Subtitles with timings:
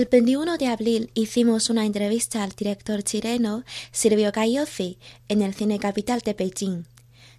[0.00, 5.78] El 21 de abril hicimos una entrevista al director chileno Silvio Cayozi en el Cine
[5.78, 6.86] Capital de Beijing.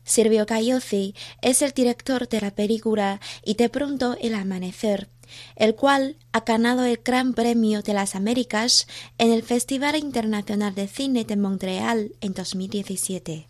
[0.03, 5.09] Silvio Cayozi es el director de la película Y de pronto el amanecer,
[5.55, 8.85] el cual ha ganado el Gran Premio de las Américas
[9.17, 13.47] en el Festival Internacional de Cine de Montreal en 2017.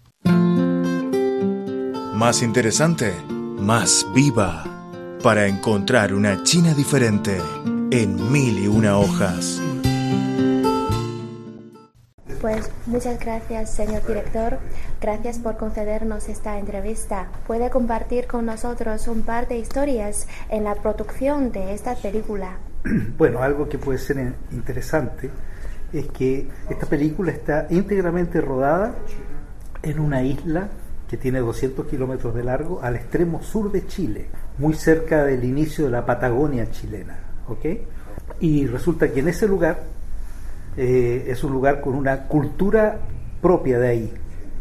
[2.14, 7.38] Más interesante, más viva, para encontrar una China diferente
[7.92, 9.62] en mil y una hojas.
[12.40, 14.60] Pues muchas gracias, señor director.
[15.02, 17.28] Gracias por concedernos esta entrevista.
[17.46, 22.58] ¿Puede compartir con nosotros un par de historias en la producción de esta película?
[23.18, 25.30] Bueno, algo que puede ser interesante
[25.94, 28.96] es que esta película está íntegramente rodada
[29.84, 30.70] en una isla
[31.10, 35.86] que tiene 200 kilómetros de largo al extremo sur de Chile, muy cerca del inicio
[35.86, 37.31] de la Patagonia chilena.
[37.52, 37.66] ¿Ok?
[38.40, 39.84] Y resulta que en ese lugar
[40.78, 42.98] eh, es un lugar con una cultura
[43.42, 44.14] propia de ahí,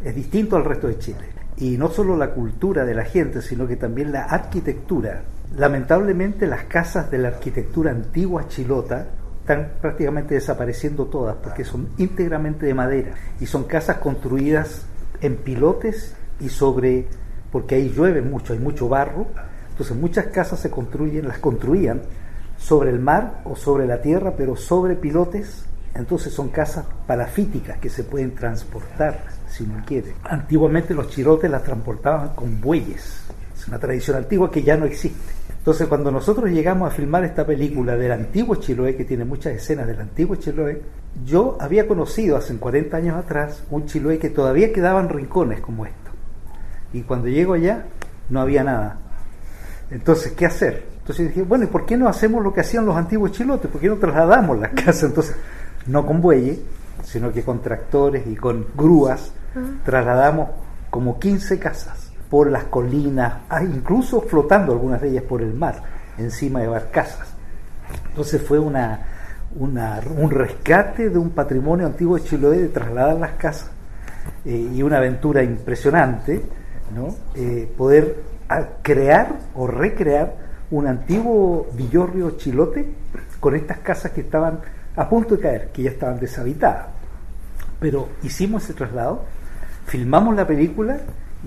[0.04, 1.30] es distinto al resto de Chile.
[1.56, 5.22] Y no solo la cultura de la gente, sino que también la arquitectura.
[5.56, 9.06] Lamentablemente las casas de la arquitectura antigua chilota
[9.40, 14.86] están prácticamente desapareciendo todas porque son íntegramente de madera y son casas construidas
[15.20, 17.06] en pilotes y sobre,
[17.50, 19.26] porque ahí llueve mucho, hay mucho barro,
[19.70, 22.02] entonces muchas casas se construyen, las construían
[22.60, 25.64] sobre el mar o sobre la tierra, pero sobre pilotes.
[25.94, 30.14] Entonces son casas palafíticas que se pueden transportar si uno quiere.
[30.22, 33.22] Antiguamente los chirotes las transportaban con bueyes.
[33.56, 35.32] Es una tradición antigua que ya no existe.
[35.58, 39.86] Entonces cuando nosotros llegamos a filmar esta película del antiguo Chiloé, que tiene muchas escenas
[39.86, 40.80] del antiguo Chiloé,
[41.24, 46.10] yo había conocido hace 40 años atrás un Chiloé que todavía quedaban rincones como esto.
[46.92, 47.86] Y cuando llego allá
[48.28, 48.98] no había nada.
[49.90, 50.89] Entonces, ¿qué hacer?
[51.10, 53.68] Entonces dije, bueno, ¿y por qué no hacemos lo que hacían los antiguos chilotes?
[53.68, 55.02] ¿Por qué no trasladamos las casas?
[55.02, 55.34] Entonces,
[55.86, 56.60] no con bueyes,
[57.02, 59.32] sino que con tractores y con grúas,
[59.84, 60.50] trasladamos
[60.88, 65.82] como 15 casas por las colinas, ah, incluso flotando algunas de ellas por el mar,
[66.16, 67.26] encima de barcazas.
[68.10, 69.00] Entonces fue una,
[69.56, 73.72] un rescate de un patrimonio antiguo de Chiloé de trasladar las casas
[74.44, 76.40] eh, y una aventura impresionante,
[76.94, 77.16] ¿no?
[77.34, 82.86] Eh, poder ah, crear o recrear un antiguo villorrio chilote
[83.40, 84.60] con estas casas que estaban
[84.96, 86.88] a punto de caer, que ya estaban deshabitadas.
[87.80, 89.24] Pero hicimos ese traslado,
[89.86, 91.00] filmamos la película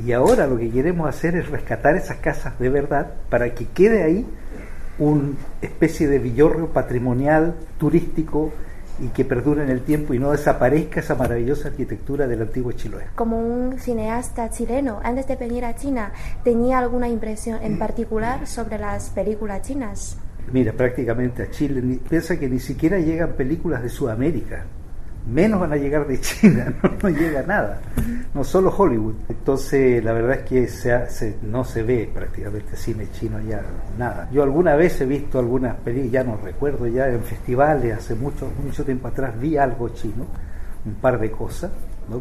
[0.03, 4.03] y ahora lo que queremos hacer es rescatar esas casas de verdad para que quede
[4.03, 4.25] ahí
[4.99, 8.51] una especie de villorrio patrimonial, turístico,
[8.99, 13.07] y que perdure en el tiempo y no desaparezca esa maravillosa arquitectura del antiguo Chiloé.
[13.15, 16.11] Como un cineasta chileno, antes de venir a China,
[16.43, 20.17] ¿tenía alguna impresión en particular sobre las películas chinas?
[20.51, 24.65] Mira, prácticamente a Chile, piensa que ni siquiera llegan películas de Sudamérica
[25.25, 26.73] menos van a llegar de China,
[27.03, 27.81] no, llega nada,
[28.33, 29.15] no solo Hollywood.
[29.29, 33.61] Entonces, la verdad es que se, no se ve prácticamente cine chino ya,
[33.97, 34.29] nada.
[34.31, 38.51] Yo alguna vez he visto algunas películas, ya no recuerdo, ya en festivales, hace mucho,
[38.63, 40.25] mucho tiempo atrás vi algo chino,
[40.85, 41.71] un par de cosas,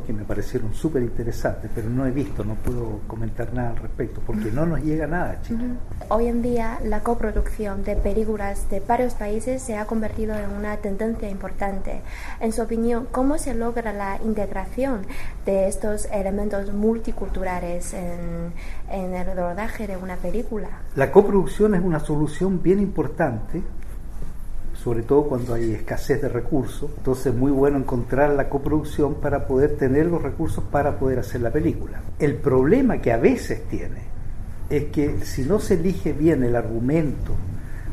[0.07, 4.21] que me parecieron súper interesantes, pero no he visto, no puedo comentar nada al respecto,
[4.27, 5.65] porque no nos llega nada Chile.
[6.09, 10.77] Hoy en día la coproducción de películas de varios países se ha convertido en una
[10.79, 12.01] tendencia importante.
[12.41, 15.03] En su opinión, ¿cómo se logra la integración
[15.45, 18.53] de estos elementos multiculturales en,
[18.91, 20.69] en el rodaje de una película?
[20.97, 23.63] La coproducción es una solución bien importante
[24.83, 26.91] sobre todo cuando hay escasez de recursos.
[26.97, 31.41] Entonces es muy bueno encontrar la coproducción para poder tener los recursos para poder hacer
[31.41, 32.01] la película.
[32.19, 34.03] El problema que a veces tiene
[34.69, 37.33] es que si no se elige bien el argumento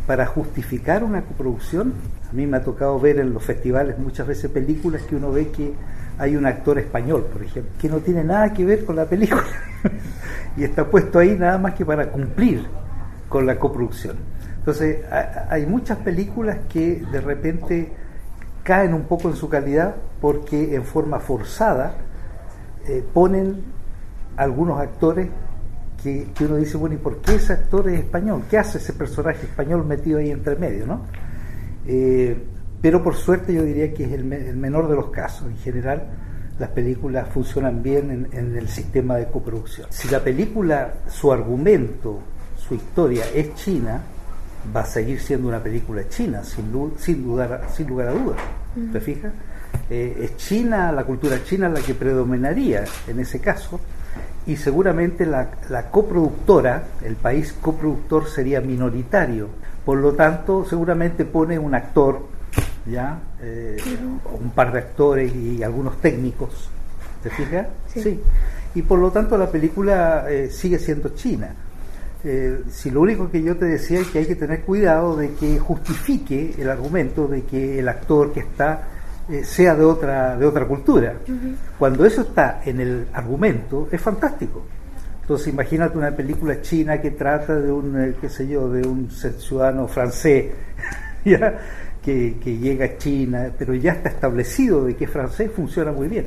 [0.07, 1.93] para justificar una coproducción,
[2.29, 5.49] a mí me ha tocado ver en los festivales muchas veces películas que uno ve
[5.49, 5.73] que
[6.17, 9.43] hay un actor español, por ejemplo, que no tiene nada que ver con la película
[10.57, 12.65] y está puesto ahí nada más que para cumplir
[13.29, 14.38] con la coproducción.
[14.59, 14.99] Entonces,
[15.49, 17.91] hay muchas películas que de repente
[18.63, 21.95] caen un poco en su calidad porque en forma forzada
[22.87, 23.63] eh, ponen
[24.35, 25.27] algunos actores
[26.03, 28.43] que, uno dice, bueno, ¿y por qué ese actor es español?
[28.49, 30.85] ¿Qué hace ese personaje español metido ahí entre medio?
[30.85, 31.01] ¿no?
[31.85, 32.37] Eh,
[32.81, 35.47] pero por suerte yo diría que es el, menor de los casos.
[35.47, 36.07] En general,
[36.57, 39.87] las películas funcionan bien en, el sistema de coproducción.
[39.89, 42.19] Si la película, su argumento,
[42.55, 44.01] su historia es china,
[44.75, 48.37] va a seguir siendo una película china, sin, sin, dudar, sin lugar a dudas.
[48.91, 49.31] ¿Te fijas?
[49.89, 53.79] Eh, es China, la cultura china la que predominaría en ese caso,
[54.45, 59.47] y seguramente la, la coproductora, el país coproductor sería minoritario.
[59.85, 62.25] Por lo tanto, seguramente pone un actor,
[62.85, 63.19] ¿ya?
[63.41, 63.77] Eh,
[64.39, 66.69] un par de actores y algunos técnicos.
[67.23, 67.67] ¿Te fijas?
[67.87, 68.19] Sí.
[68.75, 71.53] Y por lo tanto la película eh, sigue siendo china.
[72.23, 75.31] Eh, si lo único que yo te decía es que hay que tener cuidado de
[75.35, 78.89] que justifique el argumento de que el actor que está
[79.29, 81.13] eh, sea de otra de otra cultura.
[81.77, 84.65] Cuando eso está en el argumento es fantástico.
[85.21, 89.09] Entonces imagínate una película china que trata de un eh, qué sé yo de un
[89.09, 90.47] ciudadano francés
[91.25, 91.57] ¿ya?
[92.03, 96.25] Que, que, llega a China, pero ya está establecido de que francés funciona muy bien.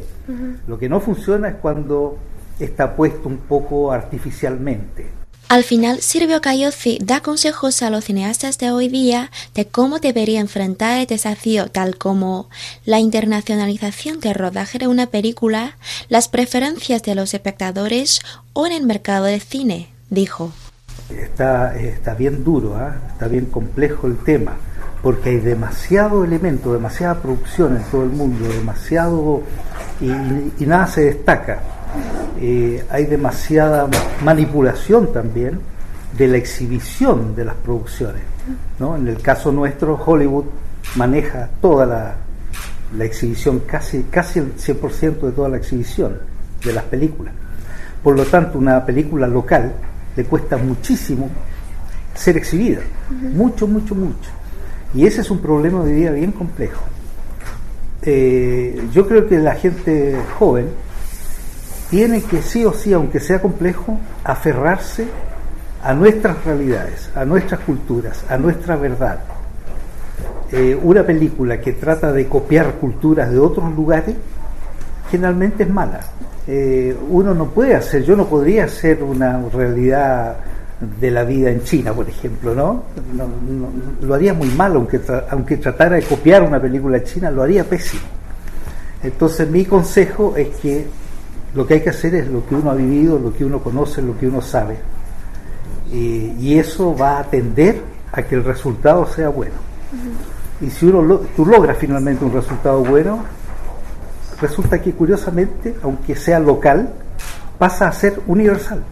[0.67, 2.19] Lo que no funciona es cuando
[2.61, 5.22] está puesto un poco artificialmente.
[5.53, 10.41] Al final, Silvio Cayozzi da consejos a los cineastas de hoy día de cómo debería
[10.41, 12.49] enfrentar el desafío tal como
[12.87, 15.77] la internacionalización del rodaje de una película,
[16.09, 18.23] las preferencias de los espectadores
[18.55, 20.53] o en el mercado del cine, dijo.
[21.11, 22.97] Está, está bien duro, ¿ah?
[23.13, 24.57] está bien complejo el tema,
[25.03, 29.43] porque hay demasiado elemento, demasiada producción en todo el mundo, demasiado
[30.01, 31.72] y nada se destaca
[32.41, 33.89] eh, hay demasiada
[34.25, 35.61] manipulación también
[36.17, 38.23] de la exhibición de las producciones.
[38.79, 38.97] ¿no?
[38.97, 40.45] En el caso nuestro, Hollywood
[40.97, 42.15] maneja toda la,
[42.97, 46.19] la exhibición, casi, casi el 100% de toda la exhibición
[46.65, 47.35] de las películas.
[48.03, 49.73] Por lo tanto, una película local
[50.17, 51.31] le cuesta muchísimo
[52.15, 52.81] ser exhibida,
[53.11, 54.31] mucho, mucho, mucho.
[54.95, 56.83] Y ese es un problema de día bien complejo.
[58.03, 60.69] Eh, yo creo que la gente joven
[61.93, 65.07] tiene que sí o sí, aunque sea complejo, aferrarse
[65.85, 69.19] a nuestras realidades, a nuestras culturas, a nuestra verdad.
[70.51, 74.17] Eh, una película que trata de copiar culturas de otros lugares
[75.11, 76.01] generalmente es mala.
[76.47, 80.37] Eh, uno no puede hacer, yo no podría hacer una realidad
[80.99, 82.85] de la vida en China, por ejemplo, ¿no?
[84.01, 84.99] lo haría muy mal, aunque,
[85.29, 88.05] aunque tratara de copiar una película china, lo haría pésimo.
[89.03, 91.02] Entonces mi consejo es que
[91.55, 94.03] lo que hay que hacer es lo que uno ha vivido, lo que uno conoce,
[94.03, 94.77] lo que uno sabe.
[95.91, 97.83] y eso va a tender
[98.13, 99.55] a que el resultado sea bueno.
[100.61, 103.25] Y si uno tú logras finalmente un resultado bueno,
[104.41, 106.91] resulta que curiosamente, aunque sea local,
[107.59, 108.83] pasa a ser universal.